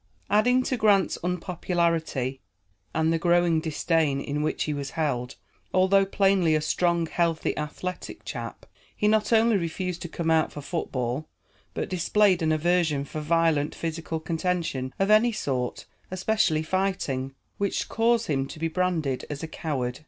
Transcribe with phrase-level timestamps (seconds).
[0.31, 2.41] Adding to Grant's unpopularity,
[2.91, 5.35] and the growing disdain in which he was held,
[5.75, 8.65] although plainly a strong, healthy, athletic chap,
[8.97, 11.27] he not only refused to come out for football,
[11.75, 18.25] but displayed an aversion for violent physical contention of any sort, especially fighting; which caused
[18.25, 19.99] him to be branded as a coward.